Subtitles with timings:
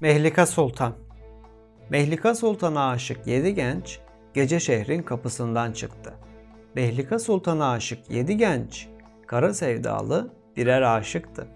[0.00, 0.92] Mehlika Sultan
[1.90, 3.98] Mehlika Sultan'a aşık yedi genç
[4.34, 6.14] gece şehrin kapısından çıktı.
[6.74, 8.88] Mehlika Sultan'a aşık yedi genç
[9.26, 11.48] kara sevdalı birer aşıktı.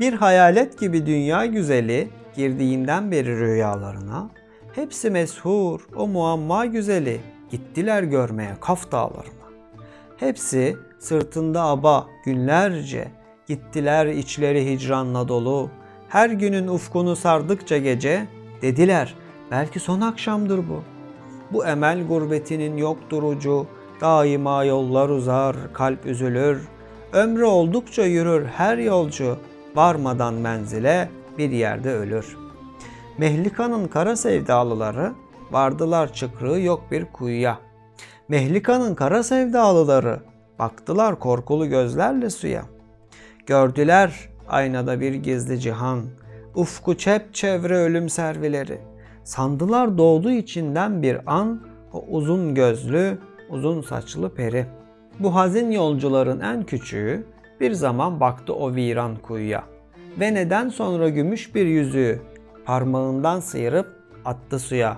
[0.00, 4.30] Bir hayalet gibi dünya güzeli girdiğinden beri rüyalarına
[4.74, 9.48] hepsi meshur o muamma güzeli gittiler görmeye Kaf dağlarına.
[10.16, 13.08] Hepsi sırtında aba günlerce
[13.46, 15.70] gittiler içleri hicranla dolu.
[16.12, 18.26] Her günün ufkunu sardıkça gece
[18.62, 19.14] dediler
[19.50, 20.82] belki son akşamdır bu.
[21.52, 23.66] Bu emel gurbetinin yoktur ucu,
[24.00, 26.68] daima yollar uzar, kalp üzülür.
[27.12, 29.36] Ömrü oldukça yürür her yolcu,
[29.74, 32.36] varmadan menzile bir yerde ölür.
[33.18, 35.12] Mehlika'nın kara sevdalıları
[35.50, 37.58] vardılar çıkrığı yok bir kuyuya.
[38.28, 40.20] Mehlika'nın kara sevdalıları
[40.58, 42.62] baktılar korkulu gözlerle suya.
[43.46, 46.04] Gördüler aynada bir gizli cihan,
[46.54, 48.78] ufku çep çevre ölüm servileri.
[49.24, 53.18] Sandılar doğdu içinden bir an o uzun gözlü,
[53.50, 54.66] uzun saçlı peri.
[55.18, 57.26] Bu hazin yolcuların en küçüğü
[57.60, 59.64] bir zaman baktı o viran kuyuya
[60.20, 62.20] ve neden sonra gümüş bir yüzüğü
[62.64, 63.86] parmağından sıyırıp
[64.24, 64.96] attı suya.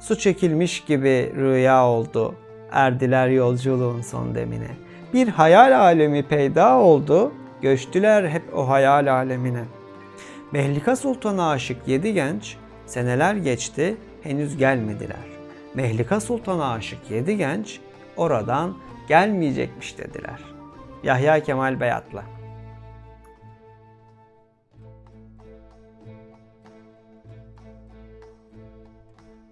[0.00, 2.34] Su çekilmiş gibi rüya oldu.
[2.72, 4.70] Erdiler yolculuğun son demine.
[5.14, 7.32] Bir hayal alemi peyda oldu.
[7.62, 9.64] Göçtüler hep o hayal alemine.
[10.52, 15.16] Mehlika Sultan'a aşık yedi genç seneler geçti henüz gelmediler.
[15.74, 17.80] Mehlika Sultan'a aşık yedi genç
[18.16, 18.76] oradan
[19.08, 20.40] gelmeyecekmiş dediler.
[21.02, 22.22] Yahya Kemal Beyatlı